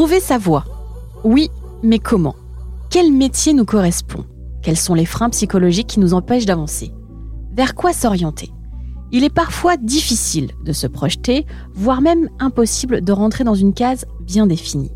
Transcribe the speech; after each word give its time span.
Trouver 0.00 0.20
sa 0.20 0.38
voie. 0.38 0.64
Oui, 1.24 1.50
mais 1.82 1.98
comment? 1.98 2.34
Quel 2.88 3.12
métier 3.12 3.52
nous 3.52 3.66
correspond? 3.66 4.24
Quels 4.62 4.78
sont 4.78 4.94
les 4.94 5.04
freins 5.04 5.28
psychologiques 5.28 5.88
qui 5.88 6.00
nous 6.00 6.14
empêchent 6.14 6.46
d'avancer? 6.46 6.90
Vers 7.52 7.74
quoi 7.74 7.92
s'orienter? 7.92 8.48
Il 9.12 9.24
est 9.24 9.34
parfois 9.34 9.76
difficile 9.76 10.52
de 10.64 10.72
se 10.72 10.86
projeter, 10.86 11.44
voire 11.74 12.00
même 12.00 12.30
impossible 12.38 13.02
de 13.02 13.12
rentrer 13.12 13.44
dans 13.44 13.54
une 13.54 13.74
case 13.74 14.06
bien 14.22 14.46
définie. 14.46 14.90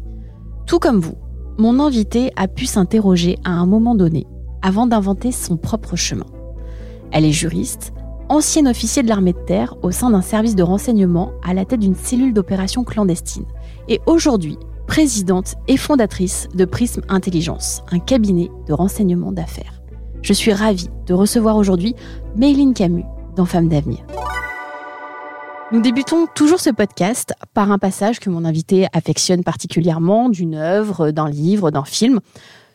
Tout 0.66 0.78
comme 0.78 1.00
vous, 1.00 1.18
mon 1.58 1.80
invité 1.80 2.32
a 2.36 2.48
pu 2.48 2.64
s'interroger 2.64 3.38
à 3.44 3.50
un 3.50 3.66
moment 3.66 3.94
donné 3.94 4.26
avant 4.62 4.86
d'inventer 4.86 5.32
son 5.32 5.58
propre 5.58 5.96
chemin. 5.96 6.24
Elle 7.12 7.26
est 7.26 7.30
juriste, 7.30 7.92
ancienne 8.30 8.68
officier 8.68 9.02
de 9.02 9.08
l'armée 9.08 9.34
de 9.34 9.44
terre 9.44 9.74
au 9.82 9.90
sein 9.90 10.08
d'un 10.08 10.22
service 10.22 10.56
de 10.56 10.62
renseignement 10.62 11.32
à 11.46 11.52
la 11.52 11.66
tête 11.66 11.80
d'une 11.80 11.94
cellule 11.94 12.32
d'opération 12.32 12.84
clandestine, 12.84 13.44
et 13.88 14.00
aujourd'hui 14.06 14.56
présidente 14.86 15.54
et 15.68 15.76
fondatrice 15.76 16.48
de 16.54 16.64
Prism 16.64 17.02
Intelligence, 17.08 17.82
un 17.90 17.98
cabinet 17.98 18.50
de 18.66 18.72
renseignement 18.72 19.32
d'affaires. 19.32 19.82
Je 20.22 20.32
suis 20.32 20.52
ravie 20.52 20.88
de 21.06 21.14
recevoir 21.14 21.56
aujourd'hui 21.56 21.94
Mayline 22.36 22.74
Camus 22.74 23.04
dans 23.36 23.44
Femmes 23.44 23.68
d'avenir. 23.68 24.00
Nous 25.72 25.80
débutons 25.80 26.26
toujours 26.34 26.60
ce 26.60 26.70
podcast 26.70 27.34
par 27.52 27.72
un 27.72 27.78
passage 27.78 28.20
que 28.20 28.30
mon 28.30 28.44
invité 28.44 28.86
affectionne 28.92 29.42
particulièrement 29.42 30.28
d'une 30.28 30.54
œuvre, 30.54 31.10
d'un 31.10 31.28
livre, 31.28 31.70
d'un 31.70 31.84
film. 31.84 32.20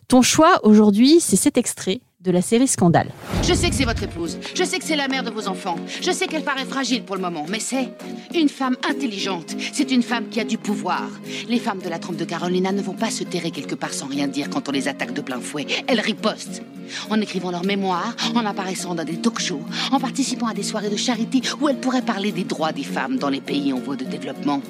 Ton 0.08 0.22
choix 0.22 0.60
aujourd'hui, 0.64 1.20
c'est 1.20 1.36
cet 1.36 1.58
extrait 1.58 2.02
de 2.22 2.32
la 2.32 2.42
série 2.42 2.68
Scandale. 2.68 3.12
Je 3.44 3.54
sais 3.54 3.70
que 3.70 3.76
c'est 3.76 3.86
votre 3.86 4.04
épouse, 4.04 4.40
je 4.54 4.64
sais 4.66 4.78
que 4.78 4.84
c'est 4.84 4.98
la 4.98 5.08
mère 5.08 5.24
de 5.24 5.30
vos 5.30 5.48
enfants, 5.48 5.78
je 6.02 6.12
sais 6.12 6.28
qu'elle 6.28 6.44
paraît 6.44 6.66
fragile 6.66 7.04
pour 7.04 7.16
le 7.16 7.22
moment, 7.22 7.46
mais 7.48 7.62
c'est 7.62 7.94
une 8.36 8.50
femme 8.50 8.76
intelligente, 8.90 9.56
c'est 9.72 9.90
une 9.90 10.04
femme 10.04 10.28
qui 10.28 10.42
a 10.42 10.44
du 10.44 10.58
pouvoir. 10.58 11.08
Les 11.48 11.60
femmes 11.60 11.80
de 11.80 11.88
la 11.88 11.98
trompe 11.98 12.18
de 12.18 12.26
Carolina 12.26 12.74
ne 12.74 12.82
vont 12.82 12.94
pas 12.94 13.10
se 13.10 13.24
terrer 13.24 13.52
quelque 13.52 13.76
part 13.76 13.94
sans 13.94 14.08
rien 14.08 14.28
dire 14.28 14.50
quand 14.50 14.68
on 14.68 14.74
les 14.74 14.90
attaque 14.90 15.14
de 15.14 15.22
plein 15.22 15.40
fouet. 15.40 15.66
Elles 15.88 16.02
ripostent. 16.02 16.62
En 17.10 17.20
écrivant 17.22 17.52
leurs 17.52 17.66
mémoires, 17.66 18.16
en 18.36 18.46
apparaissant 18.46 18.96
dans 18.96 19.04
des 19.04 19.18
talk-shows, 19.18 19.64
en 19.92 20.00
participant 20.00 20.48
à 20.48 20.54
des 20.54 20.64
soirées 20.64 20.90
de 20.90 20.96
charité 20.96 21.42
où 21.60 21.70
elles 21.70 21.80
pourraient 21.80 22.02
parler 22.02 22.32
des 22.32 22.44
droits 22.44 22.72
des 22.72 22.84
femmes 22.84 23.18
dans 23.18 23.30
les 23.30 23.42
pays 23.42 23.74
en 23.74 23.80
voie 23.80 23.96
de 23.96 24.06
développement. 24.06 24.62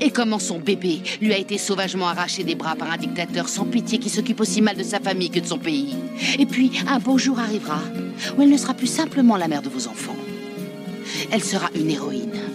Et 0.00 0.10
comment 0.10 0.38
son 0.38 0.58
bébé 0.58 1.02
lui 1.20 1.32
a 1.32 1.38
été 1.38 1.58
sauvagement 1.58 2.08
arraché 2.08 2.44
des 2.44 2.54
bras 2.54 2.76
par 2.76 2.90
un 2.90 2.96
dictateur 2.96 3.48
sans 3.48 3.64
pitié 3.64 3.98
qui 3.98 4.10
s'occupe 4.10 4.40
aussi 4.40 4.62
mal 4.62 4.76
de 4.76 4.82
sa 4.82 5.00
famille 5.00 5.30
que 5.30 5.40
de 5.40 5.46
son 5.46 5.58
pays. 5.58 5.94
Et 6.38 6.46
puis, 6.46 6.72
un 6.88 6.98
beau 6.98 7.18
jour 7.18 7.38
arrivera 7.38 7.80
où 8.36 8.42
elle 8.42 8.50
ne 8.50 8.56
sera 8.56 8.74
plus 8.74 8.86
simplement 8.86 9.36
la 9.36 9.48
mère 9.48 9.62
de 9.62 9.68
vos 9.68 9.88
enfants. 9.88 10.16
Elle 11.30 11.42
sera 11.42 11.70
une 11.74 11.90
héroïne. 11.90 12.45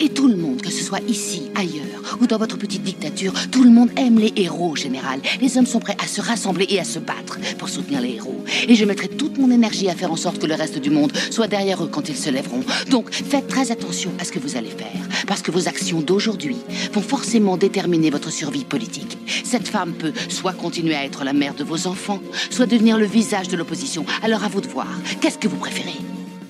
Et 0.00 0.08
tout 0.08 0.28
le 0.28 0.36
monde, 0.36 0.62
que 0.62 0.70
ce 0.70 0.84
soit 0.84 1.00
ici, 1.08 1.42
ailleurs 1.54 2.18
ou 2.20 2.26
dans 2.26 2.38
votre 2.38 2.56
petite 2.56 2.82
dictature, 2.82 3.32
tout 3.50 3.62
le 3.62 3.70
monde 3.70 3.90
aime 3.96 4.18
les 4.18 4.32
héros 4.36 4.76
général. 4.76 5.20
Les 5.40 5.58
hommes 5.58 5.66
sont 5.66 5.80
prêts 5.80 5.96
à 6.02 6.06
se 6.06 6.20
rassembler 6.20 6.66
et 6.68 6.80
à 6.80 6.84
se 6.84 6.98
battre 6.98 7.38
pour 7.58 7.68
soutenir 7.68 8.00
les 8.00 8.14
héros. 8.14 8.44
Et 8.68 8.74
je 8.74 8.84
mettrai 8.84 9.08
toute 9.08 9.38
mon 9.38 9.50
énergie 9.50 9.88
à 9.88 9.94
faire 9.94 10.12
en 10.12 10.16
sorte 10.16 10.38
que 10.38 10.46
le 10.46 10.54
reste 10.54 10.78
du 10.78 10.90
monde 10.90 11.12
soit 11.30 11.48
derrière 11.48 11.82
eux 11.82 11.88
quand 11.90 12.08
ils 12.08 12.16
se 12.16 12.30
lèveront. 12.30 12.62
Donc 12.90 13.12
faites 13.12 13.48
très 13.48 13.70
attention 13.70 14.10
à 14.18 14.24
ce 14.24 14.32
que 14.32 14.38
vous 14.38 14.56
allez 14.56 14.70
faire, 14.70 15.08
parce 15.26 15.42
que 15.42 15.50
vos 15.50 15.68
actions 15.68 16.00
d'aujourd'hui 16.00 16.56
vont 16.92 17.02
forcément 17.02 17.56
déterminer 17.56 18.10
votre 18.10 18.30
survie 18.30 18.64
politique. 18.64 19.18
Cette 19.44 19.68
femme 19.68 19.92
peut 19.92 20.12
soit 20.28 20.52
continuer 20.52 20.94
à 20.94 21.04
être 21.04 21.24
la 21.24 21.32
mère 21.32 21.54
de 21.54 21.64
vos 21.64 21.86
enfants, 21.86 22.20
soit 22.50 22.66
devenir 22.66 22.98
le 22.98 23.06
visage 23.06 23.48
de 23.48 23.56
l'opposition. 23.56 24.04
Alors 24.22 24.44
à 24.44 24.48
vous 24.48 24.60
de 24.60 24.68
voir. 24.68 24.88
Qu'est-ce 25.20 25.38
que 25.38 25.48
vous 25.48 25.56
préférez? 25.56 25.94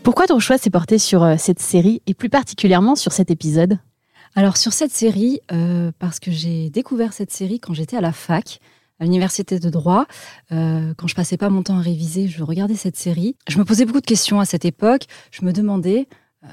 Pourquoi 0.06 0.28
ton 0.28 0.38
choix 0.38 0.56
s'est 0.56 0.70
porté 0.70 0.98
sur 0.98 1.24
euh, 1.24 1.34
cette 1.36 1.58
série 1.58 2.00
et 2.06 2.14
plus 2.14 2.28
particulièrement 2.28 2.94
sur 2.94 3.10
cet 3.10 3.32
épisode? 3.32 3.80
Alors 4.36 4.56
sur 4.56 4.72
cette 4.72 4.92
série, 4.92 5.40
euh, 5.50 5.90
parce 5.98 6.20
que 6.20 6.30
j'ai 6.30 6.70
découvert 6.70 7.12
cette 7.12 7.32
série 7.32 7.58
quand 7.58 7.74
j'étais 7.74 7.96
à 7.96 8.00
la 8.00 8.12
fac, 8.12 8.60
à 9.00 9.04
l'université 9.04 9.58
de 9.58 9.68
droit, 9.68 10.06
euh, 10.52 10.94
quand 10.96 11.08
je 11.08 11.16
passais 11.16 11.36
pas 11.36 11.50
mon 11.50 11.64
temps 11.64 11.78
à 11.78 11.80
réviser, 11.80 12.28
je 12.28 12.44
regardais 12.44 12.76
cette 12.76 12.94
série. 12.94 13.34
Je 13.48 13.58
me 13.58 13.64
posais 13.64 13.84
beaucoup 13.84 14.00
de 14.00 14.06
questions 14.06 14.38
à 14.38 14.44
cette 14.44 14.64
époque. 14.64 15.06
Je 15.32 15.44
me 15.44 15.52
demandais 15.52 16.06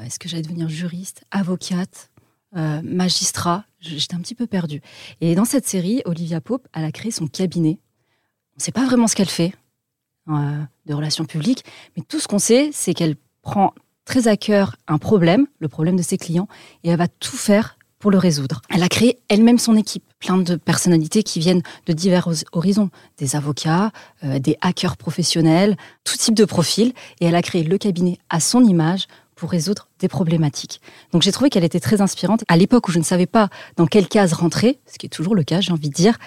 est-ce 0.03 0.17
que 0.17 0.27
j'allais 0.27 0.41
devenir 0.41 0.67
juriste, 0.67 1.23
avocate, 1.29 2.09
magistrat? 2.55 3.65
J'étais 3.79 4.15
un 4.15 4.21
petit 4.21 4.33
peu 4.33 4.47
perdue. 4.47 4.81
Et 5.21 5.35
dans 5.35 5.45
cette 5.45 5.67
série, 5.67 6.01
Olivia 6.05 6.41
Pope, 6.41 6.67
elle 6.73 6.85
a 6.85 6.91
créé 6.91 7.11
son 7.11 7.27
cabinet. 7.27 7.77
On 8.53 8.57
ne 8.57 8.63
sait 8.63 8.71
pas 8.71 8.87
vraiment 8.87 9.05
ce 9.05 9.15
qu'elle 9.15 9.29
fait 9.29 9.53
de 10.27 10.93
relations 10.93 11.25
publiques, 11.25 11.65
mais 11.95 12.03
tout 12.07 12.19
ce 12.19 12.27
qu'on 12.27 12.39
sait, 12.39 12.71
c'est 12.71 12.95
qu'elle 12.95 13.15
prend 13.43 13.73
très 14.05 14.27
à 14.27 14.35
cœur 14.35 14.75
un 14.87 14.97
problème, 14.97 15.45
le 15.59 15.67
problème 15.67 15.95
de 15.95 16.01
ses 16.01 16.17
clients, 16.17 16.47
et 16.83 16.89
elle 16.89 16.97
va 16.97 17.07
tout 17.07 17.37
faire 17.37 17.77
pour 17.99 18.11
le 18.11 18.17
résoudre. 18.17 18.61
Elle 18.69 18.83
a 18.83 18.89
créé 18.89 19.19
elle-même 19.29 19.59
son 19.59 19.77
équipe, 19.77 20.03
plein 20.19 20.37
de 20.37 20.55
personnalités 20.55 21.23
qui 21.23 21.39
viennent 21.39 21.61
de 21.85 21.93
divers 21.93 22.27
horizons, 22.51 22.89
des 23.17 23.37
avocats, 23.37 23.91
euh, 24.25 24.39
des 24.39 24.57
hackers 24.59 24.97
professionnels, 24.97 25.77
tout 26.03 26.17
type 26.17 26.35
de 26.35 26.43
profil, 26.43 26.91
et 27.21 27.27
elle 27.27 27.35
a 27.35 27.41
créé 27.41 27.63
le 27.63 27.77
cabinet 27.77 28.17
à 28.29 28.41
son 28.41 28.65
image 28.65 29.07
pour 29.35 29.51
résoudre 29.51 29.87
des 29.99 30.09
problématiques. 30.09 30.81
Donc 31.13 31.21
j'ai 31.21 31.31
trouvé 31.31 31.49
qu'elle 31.49 31.63
était 31.63 31.79
très 31.79 32.01
inspirante. 32.01 32.43
À 32.49 32.57
l'époque 32.57 32.89
où 32.89 32.91
je 32.91 32.99
ne 32.99 33.05
savais 33.05 33.25
pas 33.25 33.49
dans 33.77 33.87
quelle 33.87 34.09
case 34.09 34.33
rentrer, 34.33 34.81
ce 34.85 34.97
qui 34.97 35.05
est 35.05 35.09
toujours 35.09 35.33
le 35.33 35.43
cas, 35.43 35.61
j'ai 35.61 35.71
envie 35.71 35.89
de 35.89 35.93
dire, 35.93 36.17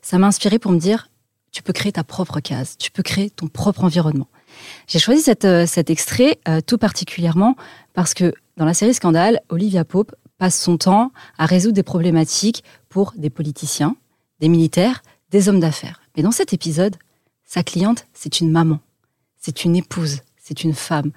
ça 0.00 0.16
m'a 0.18 0.28
inspiré 0.28 0.58
pour 0.58 0.72
me 0.72 0.78
dire, 0.78 1.08
tu 1.52 1.62
peux 1.62 1.74
créer 1.74 1.92
ta 1.92 2.04
propre 2.04 2.40
case, 2.40 2.76
tu 2.78 2.90
peux 2.90 3.02
créer 3.02 3.28
ton 3.28 3.48
propre 3.48 3.84
environnement. 3.84 4.28
J'ai 4.86 4.98
choisi 4.98 5.22
cette, 5.22 5.44
euh, 5.44 5.66
cet 5.66 5.90
extrait 5.90 6.38
euh, 6.48 6.60
tout 6.60 6.78
particulièrement 6.78 7.56
parce 7.94 8.14
que 8.14 8.32
dans 8.56 8.64
la 8.64 8.74
série 8.74 8.94
Scandale, 8.94 9.40
Olivia 9.48 9.84
Pope 9.84 10.14
passe 10.38 10.60
son 10.60 10.76
temps 10.76 11.12
à 11.38 11.46
résoudre 11.46 11.74
des 11.74 11.82
problématiques 11.82 12.64
pour 12.88 13.12
des 13.16 13.30
politiciens, 13.30 13.96
des 14.40 14.48
militaires, 14.48 15.02
des 15.30 15.48
hommes 15.48 15.60
d'affaires. 15.60 16.00
Mais 16.16 16.22
dans 16.22 16.30
cet 16.30 16.52
épisode, 16.52 16.96
sa 17.44 17.62
cliente, 17.62 18.06
c'est 18.12 18.40
une 18.40 18.50
maman, 18.50 18.80
c'est 19.38 19.64
une 19.64 19.76
épouse, 19.76 20.20
c'est 20.38 20.64
une 20.64 20.74
femme. 20.74 21.10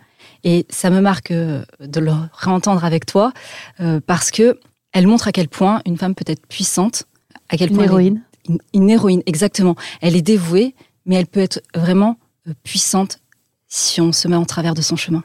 Et 0.44 0.66
ça 0.70 0.90
me 0.90 1.02
marque 1.02 1.32
euh, 1.32 1.64
de 1.80 2.00
le 2.00 2.12
réentendre 2.34 2.84
avec 2.84 3.06
toi 3.06 3.34
euh, 3.80 4.00
parce 4.06 4.32
que 4.32 4.60
elle 4.92 5.08
montre 5.08 5.28
à 5.28 5.32
quel 5.32 5.48
point 5.48 5.82
une 5.86 5.98
femme 5.98 6.16
peut 6.16 6.26
être 6.28 6.46
puissante, 6.48 7.04
à 7.50 7.58
quel 7.58 7.70
Une 7.70 7.76
point 7.76 7.86
elle 7.86 7.90
est 7.90 7.94
héroïne 7.94 8.22
une, 8.48 8.58
une 8.74 8.90
héroïne, 8.90 9.22
exactement. 9.28 9.76
Elle 10.02 10.16
est 10.16 10.22
dévouée, 10.22 10.74
mais 11.06 11.16
elle 11.16 11.28
peut 11.28 11.40
être 11.40 11.62
vraiment 11.76 12.18
puissante 12.64 13.20
si 13.70 14.02
on 14.02 14.12
se 14.12 14.28
met 14.28 14.36
en 14.36 14.46
travers 14.46 14.74
de 14.74 14.82
son 14.82 14.96
chemin. 14.98 15.24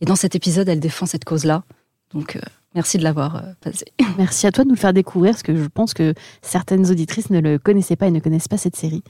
Et 0.00 0.06
dans 0.06 0.16
cet 0.16 0.34
épisode, 0.34 0.68
elle 0.68 0.80
défend 0.80 1.06
cette 1.06 1.24
cause-là. 1.24 1.64
Donc, 2.12 2.36
euh, 2.36 2.40
merci 2.74 2.96
de 2.96 3.02
l'avoir 3.02 3.36
euh, 3.36 3.40
passé. 3.60 3.84
Merci 4.18 4.46
à 4.46 4.52
toi 4.52 4.64
de 4.64 4.68
nous 4.68 4.76
le 4.76 4.80
faire 4.80 4.92
découvrir, 4.92 5.32
parce 5.32 5.42
que 5.42 5.56
je 5.56 5.66
pense 5.66 5.92
que 5.92 6.14
certaines 6.40 6.90
auditrices 6.90 7.30
ne 7.30 7.40
le 7.40 7.58
connaissaient 7.58 7.96
pas 7.96 8.06
et 8.06 8.10
ne 8.10 8.20
connaissent 8.20 8.48
pas 8.48 8.56
cette 8.56 8.76
série. 8.76 9.02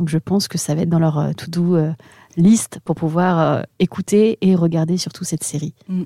Donc 0.00 0.08
je 0.08 0.16
pense 0.16 0.48
que 0.48 0.56
ça 0.56 0.74
va 0.74 0.80
être 0.80 0.88
dans 0.88 0.98
leur 0.98 1.18
euh, 1.18 1.32
to-do 1.32 1.76
euh, 1.76 1.92
list 2.38 2.80
pour 2.86 2.94
pouvoir 2.94 3.38
euh, 3.38 3.62
écouter 3.78 4.38
et 4.40 4.54
regarder 4.54 4.96
surtout 4.96 5.24
cette 5.24 5.44
série. 5.44 5.74
Mm. 5.88 6.04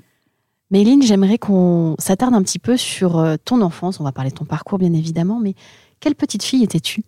Méline, 0.69 1.01
j'aimerais 1.01 1.37
qu'on 1.37 1.95
s'attarde 1.97 2.33
un 2.33 2.41
petit 2.41 2.59
peu 2.59 2.75
sur 2.75 3.23
ton 3.45 3.61
enfance. 3.61 3.99
On 3.99 4.03
va 4.03 4.11
parler 4.11 4.31
de 4.31 4.35
ton 4.35 4.45
parcours, 4.45 4.79
bien 4.79 4.91
évidemment, 4.91 5.39
mais 5.39 5.53
quelle 5.99 6.15
petite 6.15 6.43
fille 6.43 6.63
étais-tu? 6.63 7.03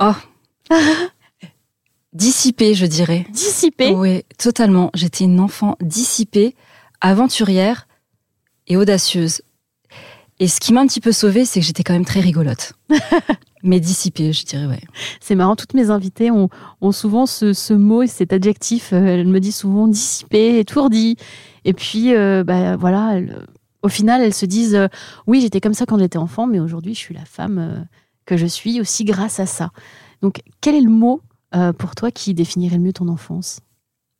Oh 0.00 0.14
Dissipée, 2.12 2.74
je 2.74 2.86
dirais. 2.86 3.26
Dissipée? 3.30 3.92
Oui, 3.94 4.22
totalement. 4.38 4.90
J'étais 4.94 5.24
une 5.24 5.40
enfant 5.40 5.76
dissipée, 5.80 6.54
aventurière 7.00 7.86
et 8.66 8.76
audacieuse. 8.76 9.42
Et 10.38 10.48
ce 10.48 10.60
qui 10.60 10.72
m'a 10.72 10.80
un 10.80 10.86
petit 10.86 11.00
peu 11.00 11.12
sauvée, 11.12 11.44
c'est 11.44 11.60
que 11.60 11.66
j'étais 11.66 11.82
quand 11.84 11.92
même 11.92 12.04
très 12.04 12.20
rigolote. 12.20 12.74
Mais 13.62 13.78
dissipée, 13.80 14.32
je 14.32 14.44
dirais, 14.44 14.66
ouais. 14.66 14.80
C'est 15.20 15.36
marrant, 15.36 15.54
toutes 15.56 15.74
mes 15.74 15.88
invitées 15.90 16.30
ont, 16.32 16.48
ont 16.80 16.90
souvent 16.92 17.26
ce, 17.26 17.52
ce 17.52 17.72
mot 17.72 18.02
et 18.02 18.08
cet 18.08 18.32
adjectif. 18.32 18.92
euh, 18.92 19.06
Elles 19.06 19.26
me 19.28 19.38
disent 19.38 19.56
souvent 19.56 19.86
dissipée, 19.86 20.58
étourdie. 20.58 21.16
Et 21.64 21.72
puis, 21.72 22.12
euh, 22.14 22.42
bah, 22.44 22.76
voilà, 22.76 23.12
elles- 23.18 23.46
au 23.82 23.88
final, 23.88 24.20
elles 24.20 24.34
se 24.34 24.46
disent 24.46 24.74
euh, 24.74 24.88
oui, 25.26 25.40
j'étais 25.40 25.60
comme 25.60 25.74
ça 25.74 25.86
quand 25.86 25.98
j'étais 25.98 26.18
enfant, 26.18 26.46
mais 26.46 26.58
aujourd'hui, 26.60 26.94
je 26.94 26.98
suis 26.98 27.14
la 27.14 27.24
femme 27.24 27.58
euh, 27.58 27.80
que 28.26 28.36
je 28.36 28.46
suis 28.46 28.80
aussi 28.80 29.04
grâce 29.04 29.38
à 29.40 29.46
ça. 29.46 29.70
Donc, 30.22 30.40
quel 30.60 30.74
est 30.74 30.80
le 30.80 30.90
mot 30.90 31.20
euh, 31.54 31.72
pour 31.72 31.94
toi 31.94 32.10
qui 32.10 32.34
définirait 32.34 32.76
le 32.76 32.82
mieux 32.82 32.92
ton 32.92 33.08
enfance? 33.08 33.60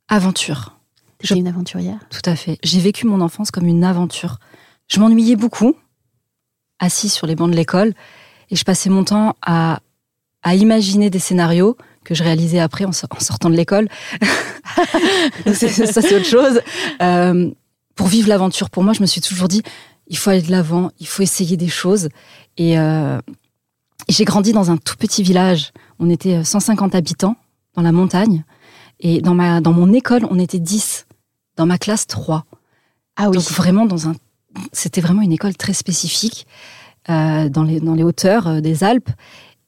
Aventure. 0.09 0.79
Je- 1.23 1.35
une 1.35 1.47
aventurière? 1.49 1.99
Tout 2.11 2.29
à 2.29 2.37
fait. 2.37 2.59
J'ai 2.63 2.81
vécu 2.81 3.07
mon 3.07 3.21
enfance 3.21 3.51
comme 3.51 3.67
une 3.67 3.85
aventure. 3.85 4.39
je 4.89 5.01
m'ennuyais 5.01 5.37
beaucoup, 5.37 5.75
assis 6.79 7.09
sur 7.09 7.27
les 7.27 7.35
bancs 7.37 7.51
de 7.51 7.57
l'école, 7.57 7.95
et 8.51 8.57
je 8.57 8.65
passais 8.65 8.91
mon 8.91 9.05
temps 9.05 9.37
à, 9.41 9.81
à 10.43 10.55
imaginer 10.55 11.09
des 11.09 11.21
scénarios 11.21 11.77
que 12.05 12.15
je 12.15 12.23
réalisais 12.23 12.59
après 12.59 12.85
en, 12.85 12.93
sortant 12.93 13.49
de 13.49 13.55
l'école. 13.57 13.89
ça, 15.47 16.03
c'est 16.03 16.17
autre 16.17 16.27
chose. 16.27 16.61
Euh, 17.01 17.51
pour 17.95 18.09
vivre 18.09 18.29
l'aventure, 18.29 18.69
pour 18.71 18.83
moi, 18.83 18.93
je 18.93 19.01
me 19.01 19.07
suis 19.07 19.21
toujours 19.21 19.49
dit, 19.49 19.63
il 20.09 20.19
faut 20.19 20.31
aller 20.31 20.43
de 20.43 20.51
l'avant, 20.51 20.91
il 20.99 21.07
faut 21.07 21.23
essayer 21.23 21.57
des 21.57 21.69
choses. 21.69 22.09
Et, 22.57 22.79
euh, 22.79 23.19
j'ai 24.13 24.25
grandi 24.25 24.53
dans 24.53 24.71
un 24.71 24.77
tout 24.77 24.97
petit 24.97 25.23
village. 25.23 25.73
On 25.99 26.11
était 26.11 26.45
150 26.45 26.95
habitants 26.95 27.37
dans 27.75 27.83
la 27.83 27.93
montagne. 27.93 28.45
Et 29.01 29.21
dans, 29.21 29.35
ma, 29.35 29.61
dans 29.61 29.73
mon 29.73 29.93
école, 29.93 30.27
on 30.31 30.39
était 30.39 30.59
10. 30.59 31.07
Dans 31.57 31.67
ma 31.67 31.79
classe, 31.79 32.07
3. 32.07 32.45
Ah 33.17 33.29
oui. 33.29 33.37
Donc 33.37 33.45
vraiment, 33.51 33.87
dans 33.87 34.09
un, 34.09 34.15
c'était 34.73 35.01
vraiment 35.01 35.23
une 35.23 35.33
école 35.33 35.57
très 35.57 35.73
spécifique 35.73 36.47
euh, 37.09 37.49
dans, 37.49 37.65
les, 37.65 37.81
dans 37.81 37.95
les 37.95 38.05
hauteurs 38.05 38.47
euh, 38.47 38.61
des 38.61 38.85
Alpes. 38.85 39.11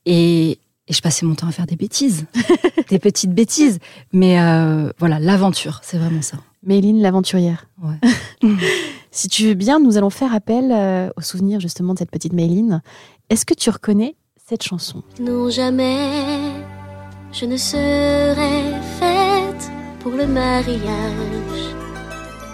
Et, 0.06 0.58
et 0.86 0.92
je 0.92 1.00
passais 1.00 1.24
mon 1.24 1.34
temps 1.34 1.48
à 1.48 1.52
faire 1.52 1.66
des 1.66 1.76
bêtises, 1.76 2.26
des 2.88 2.98
petites 2.98 3.32
bêtises. 3.32 3.78
Mais 4.12 4.40
euh, 4.40 4.90
voilà, 4.98 5.18
l'aventure, 5.18 5.80
c'est 5.82 5.98
vraiment 5.98 6.22
ça. 6.22 6.38
Méline 6.62 7.00
l'aventurière. 7.00 7.66
Ouais. 7.82 7.98
si 9.10 9.28
tu 9.28 9.48
veux 9.48 9.54
bien, 9.54 9.80
nous 9.80 9.96
allons 9.96 10.10
faire 10.10 10.34
appel 10.34 10.70
euh, 10.72 11.10
au 11.16 11.20
souvenir 11.20 11.60
justement 11.60 11.94
de 11.94 11.98
cette 11.98 12.10
petite 12.10 12.32
Méline. 12.32 12.82
Est-ce 13.30 13.46
que 13.46 13.54
tu 13.54 13.70
reconnais 13.70 14.16
cette 14.48 14.62
chanson 14.62 15.02
Non, 15.20 15.50
jamais 15.50 16.10
je 17.32 17.46
ne 17.46 17.56
serai 17.56 18.72
faite 19.00 19.70
pour 20.00 20.12
le 20.12 20.26
mariage, 20.26 21.64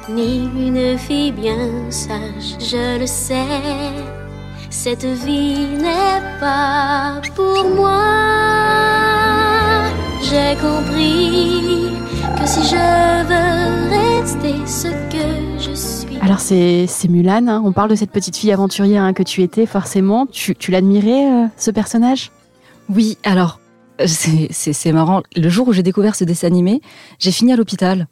ni 0.08 0.44
une 0.68 0.96
fille 0.96 1.32
bien 1.32 1.90
sage, 1.90 2.56
je 2.60 2.98
le 3.00 3.06
sais 3.06 4.00
cette 4.70 5.04
vie 5.04 5.66
n'est 5.76 6.38
pas 6.38 7.20
pour 7.34 7.64
moi. 7.74 8.00
J'ai 10.22 10.54
compris 10.60 11.90
que 12.38 12.46
si 12.46 12.62
je 12.62 13.24
veux 13.28 13.90
rester 13.90 14.54
ce 14.66 14.88
que 15.12 15.58
je 15.58 15.74
suis. 15.74 15.99
Alors 16.20 16.40
c'est 16.40 16.86
Mulan, 17.08 17.48
hein. 17.48 17.62
on 17.64 17.72
parle 17.72 17.90
de 17.90 17.94
cette 17.94 18.10
petite 18.10 18.36
fille 18.36 18.52
aventurière 18.52 19.02
hein, 19.02 19.12
que 19.12 19.22
tu 19.22 19.42
étais 19.42 19.66
forcément. 19.66 20.26
Tu, 20.26 20.54
tu 20.54 20.70
l'admirais 20.70 21.26
euh, 21.26 21.46
ce 21.56 21.70
personnage? 21.70 22.30
Oui, 22.88 23.18
alors 23.24 23.60
c'est 24.06 24.92
marrant. 24.92 25.22
Le 25.36 25.48
jour 25.48 25.68
où 25.68 25.72
j'ai 25.72 25.82
découvert 25.82 26.14
ce 26.14 26.24
dessin 26.24 26.46
animé, 26.46 26.80
j'ai 27.18 27.32
fini 27.32 27.52
à 27.52 27.56
l'hôpital. 27.56 28.06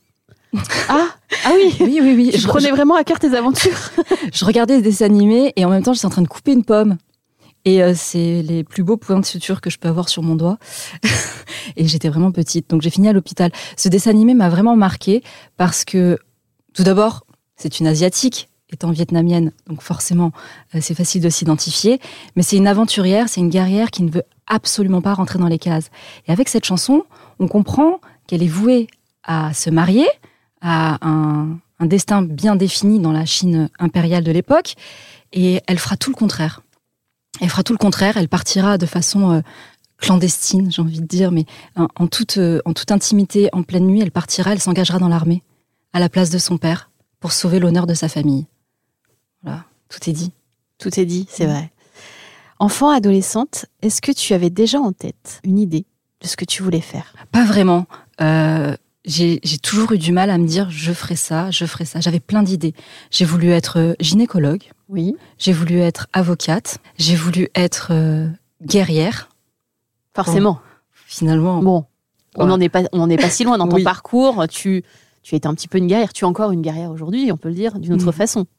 Ah, 0.89 1.09
ah 1.45 1.53
oui 1.55 1.75
Oui, 1.81 1.99
oui, 2.03 2.15
oui. 2.17 2.31
Je 2.35 2.47
prenais 2.47 2.71
vraiment 2.71 2.95
à 2.95 3.05
cœur 3.05 3.19
tes 3.19 3.35
aventures. 3.35 3.91
je 4.33 4.45
regardais 4.45 4.77
des 4.77 4.83
dessins 4.83 5.07
animés 5.07 5.53
et 5.57 5.65
en 5.65 5.71
même 5.71 5.83
temps, 5.83 5.93
j'étais 5.93 6.07
en 6.07 6.11
train 6.11 6.23
de 6.23 6.29
couper 6.29 6.53
une 6.53 6.65
pomme. 6.65 6.97
Et 7.65 7.83
euh, 7.83 7.93
c'est 7.95 8.43
les 8.43 8.65
plus 8.65 8.83
beaux 8.83 8.97
points 8.97 9.21
de 9.21 9.25
suture 9.25 9.61
que 9.61 9.69
je 9.69 9.79
peux 9.79 9.89
avoir 9.89 10.09
sur 10.09 10.23
mon 10.23 10.37
doigt. 10.37 10.59
et 11.77 11.87
j'étais 11.87 12.09
vraiment 12.09 12.33
petite, 12.33 12.71
donc 12.71 12.83
j'ai 12.83 12.91
fini 12.91 13.09
à 13.09 13.13
l'hôpital. 13.13 13.51
Ce 13.77 13.89
dessin 13.89 14.11
animé 14.11 14.35
m'a 14.35 14.49
vraiment 14.49 14.77
marqué 14.77 15.23
parce 15.57 15.85
que, 15.85 16.19
tout 16.73 16.83
d'abord, 16.83 17.27
c'est 17.59 17.81
une 17.81 17.87
asiatique 17.87 18.49
étant 18.71 18.91
vietnamienne, 18.91 19.53
donc 19.67 19.83
forcément, 19.83 20.33
euh, 20.75 20.79
c'est 20.81 20.95
facile 20.95 21.23
de 21.23 21.31
s'identifier. 21.31 22.01
Mais 22.37 22.43
c'est 22.43 22.57
une 22.57 22.67
aventurière, 22.67 23.29
c'est 23.29 23.41
une 23.41 23.49
guerrière 23.49 23.91
qui 23.91 24.03
ne 24.03 24.11
veut 24.11 24.25
absolument 24.47 25.01
pas 25.01 25.15
rentrer 25.15 25.39
dans 25.39 25.49
les 25.49 25.59
cases. 25.59 25.91
Et 26.27 26.33
avec 26.33 26.49
cette 26.49 26.65
chanson, 26.65 27.05
on 27.39 27.49
comprend 27.49 28.01
qu'elle 28.27 28.43
est 28.43 28.49
vouée 28.49 28.87
à 29.25 29.53
se 29.55 29.71
marier, 29.71 30.09
a 30.61 30.99
un, 31.07 31.59
destin 31.81 32.23
bien 32.23 32.57
défini 32.57 32.99
dans 32.99 33.13
la 33.13 33.25
Chine 33.25 33.69
impériale 33.79 34.25
de 34.25 34.33
l'époque, 34.33 34.75
et 35.33 35.61
elle 35.67 35.79
fera 35.79 35.97
tout 35.97 36.11
le 36.11 36.17
contraire. 36.17 36.63
Elle 37.41 37.49
fera 37.49 37.63
tout 37.63 37.73
le 37.73 37.79
contraire, 37.79 38.17
elle 38.17 38.29
partira 38.29 38.79
de 38.79 38.87
façon 38.87 39.31
euh, 39.31 39.41
clandestine, 39.99 40.73
j'ai 40.73 40.83
envie 40.83 41.01
de 41.01 41.07
dire, 41.07 41.31
mais 41.31 41.45
euh, 41.79 41.87
en 41.95 42.07
toute 42.09 42.91
intimité, 42.91 43.49
en 43.53 43.63
pleine 43.63 43.87
nuit, 43.87 44.01
elle 44.01 44.11
partira, 44.11 44.53
elle 44.53 44.61
s'engagera 44.61 44.99
dans 44.99 45.09
l'armée, 45.09 45.43
à 45.93 46.01
la 46.01 46.09
place 46.09 46.31
de 46.31 46.39
son 46.39 46.59
père, 46.59 46.88
pour 47.21 47.33
sauver 47.33 47.59
l'honneur 47.59 47.87
de 47.87 47.95
sa 47.95 48.09
famille. 48.09 48.47
Voilà, 49.43 49.65
tout 49.89 50.09
est 50.09 50.13
dit. 50.13 50.33
Tout 50.79 50.99
est 50.99 51.07
dit, 51.07 51.27
c'est 51.31 51.47
mm. 51.47 51.51
vrai. 51.51 51.73
Enfant, 52.61 52.91
adolescente, 52.91 53.67
est-ce 53.83 54.03
que 54.03 54.13
tu 54.13 54.35
avais 54.35 54.51
déjà 54.51 54.81
en 54.81 54.93
tête 54.93 55.41
une 55.45 55.59
idée 55.59 55.87
de 56.21 56.27
ce 56.27 56.37
que 56.37 56.45
tu 56.45 56.63
voulais 56.63 56.81
faire? 56.81 57.15
Pas 57.31 57.45
vraiment. 57.45 57.87
Euh, 58.21 58.77
j'ai 59.05 59.41
toujours 59.63 59.93
eu 59.93 59.99
du 59.99 60.13
mal 60.13 60.29
à 60.31 60.39
me 60.39 60.47
dire 60.47 60.69
je 60.71 60.93
ferai 60.93 61.17
ça, 61.17 61.51
je 61.51 61.65
ferai 61.65 61.85
ça. 61.85 62.01
J'avais 62.01 62.21
plein 62.21 62.43
d'idées. 62.43 62.75
J'ai 63.11 63.25
voulu 63.25 63.51
être 63.51 63.79
euh, 63.79 63.95
gynécologue. 64.01 64.65
Oui. 64.89 65.17
J'ai 65.39 65.53
voulu 65.53 65.79
être 65.79 66.09
avocate. 66.13 66.79
J'ai 66.99 67.15
voulu 67.15 67.49
être 67.55 67.89
euh, 67.93 68.29
guerrière. 68.63 69.29
Forcément. 70.15 70.61
finalement. 71.07 71.63
Bon, 71.63 71.85
on 72.35 72.47
n'en 72.47 72.61
est 72.61 72.69
pas, 72.69 72.83
on 72.93 73.09
est 73.09 73.17
pas 73.17 73.31
si 73.31 73.45
loin 73.45 73.57
dans 73.57 73.69
ton 73.69 73.83
parcours. 73.83 74.47
Tu, 74.49 74.85
tu 75.23 75.35
étais 75.35 75.47
un 75.47 75.55
petit 75.55 75.69
peu 75.69 75.79
une 75.79 75.87
guerrière. 75.87 76.13
Tu 76.13 76.25
es 76.25 76.29
encore 76.29 76.53
une 76.53 76.63
guerrière 76.63 76.91
aujourd'hui, 76.91 77.31
on 77.33 77.37
peut 77.37 77.49
le 77.49 77.55
dire 77.55 77.79
d'une 77.79 77.95
autre 77.95 78.13
façon. 78.13 78.47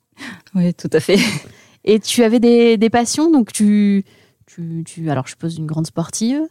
Oui, 0.54 0.74
tout 0.74 0.90
à 0.92 1.00
fait. 1.00 1.18
Et 1.86 2.02
tu 2.02 2.24
avais 2.24 2.42
des, 2.42 2.76
des 2.76 2.90
passions, 2.90 3.32
donc 3.32 3.54
tu, 3.54 4.04
tu, 4.48 4.84
tu, 4.86 5.10
alors 5.10 5.26
je 5.28 5.32
suppose 5.32 5.58
une 5.58 5.66
grande 5.66 5.88
sportive. 5.88 6.42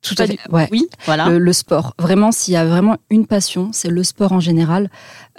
Tout 0.00 0.14
à 0.18 0.26
fait. 0.26 0.38
Ouais. 0.50 0.68
Oui, 0.72 0.88
voilà. 1.04 1.28
Le, 1.28 1.52
sport. 1.52 1.94
Vraiment, 1.98 2.32
s'il 2.32 2.54
y 2.54 2.56
a 2.56 2.64
vraiment 2.64 2.96
une 3.10 3.26
passion, 3.26 3.70
c'est 3.72 3.88
le 3.88 4.02
sport 4.02 4.32
en 4.32 4.40
général. 4.40 4.90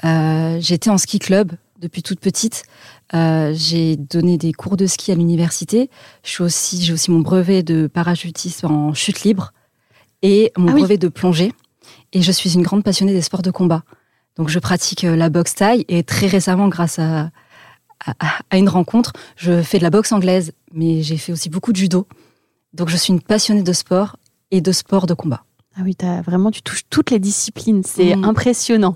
Euh, 0.06 0.58
J'étais 0.62 0.90
en 0.90 0.98
ski 0.98 1.20
club 1.20 1.52
depuis 1.80 2.02
toute 2.02 2.22
petite. 2.22 2.64
Euh, 3.14 3.52
j'ai 3.54 3.98
donné 3.98 4.38
des 4.38 4.54
cours 4.54 4.78
de 4.78 4.88
ski 4.88 5.12
à 5.12 5.16
l'université. 5.16 5.90
Suis 6.24 6.44
aussi, 6.44 6.82
j'ai 6.82 6.94
aussi 6.94 7.12
mon 7.12 7.20
brevet 7.20 7.62
de 7.62 7.88
parachutisme 7.88 8.68
en 8.68 8.94
chute 8.94 9.24
libre 9.24 9.52
et 10.22 10.54
mon 10.58 10.70
ah 10.70 10.72
brevet 10.72 10.98
de 10.98 11.10
plongée. 11.10 11.52
Et 12.14 12.22
je 12.22 12.32
suis 12.32 12.54
une 12.54 12.62
grande 12.62 12.84
passionnée 12.84 13.14
des 13.14 13.22
sports 13.22 13.42
de 13.42 13.52
combat. 13.52 13.84
Donc, 14.38 14.50
je 14.50 14.60
pratique 14.60 15.04
euh, 15.04 15.16
la 15.16 15.30
boxe 15.30 15.56
taille 15.56 15.86
et 15.88 16.04
très 16.04 16.28
récemment, 16.28 16.68
grâce 16.68 17.00
à, 17.00 17.30
à, 18.06 18.14
à 18.50 18.58
une 18.58 18.70
rencontre, 18.70 19.14
je 19.36 19.62
fais 19.62 19.78
de 19.78 19.84
la 19.84 19.90
boxe 19.90 20.12
anglaise, 20.12 20.54
mais 20.74 21.02
j'ai 21.04 21.18
fait 21.18 21.32
aussi 21.32 21.50
beaucoup 21.50 21.72
de 21.72 21.78
judo. 21.78 22.08
Donc, 22.74 22.90
je 22.90 22.98
suis 22.98 23.14
une 23.14 23.22
passionnée 23.22 23.64
de 23.64 23.74
sport 23.74 24.18
et 24.52 24.62
de 24.62 24.72
sport 24.72 25.06
de 25.06 25.14
combat. 25.14 25.44
Ah 25.76 25.82
oui, 25.84 25.96
as, 26.02 26.22
vraiment, 26.22 26.52
tu 26.52 26.62
touches 26.62 26.84
toutes 26.90 27.12
les 27.12 27.20
disciplines. 27.20 27.84
C'est 27.84 28.16
mm. 28.16 28.24
impressionnant. 28.26 28.96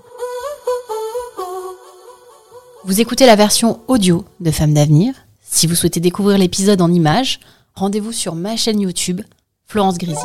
Vous 2.84 3.00
écoutez 3.00 3.26
la 3.26 3.36
version 3.36 3.80
audio 3.88 4.24
de 4.40 4.50
Femmes 4.50 4.74
d'avenir. 4.74 5.14
Si 5.42 5.66
vous 5.66 5.74
souhaitez 5.74 6.00
découvrir 6.00 6.38
l'épisode 6.38 6.80
en 6.80 6.90
images, 6.90 7.40
rendez-vous 7.74 8.12
sur 8.12 8.34
ma 8.34 8.56
chaîne 8.56 8.80
YouTube, 8.80 9.22
Florence 9.66 9.98
Grisi. 9.98 10.22